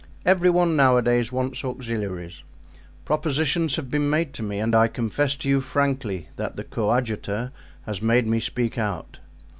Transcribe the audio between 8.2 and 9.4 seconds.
me speak out."